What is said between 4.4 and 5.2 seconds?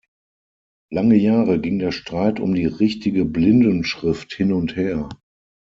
und her.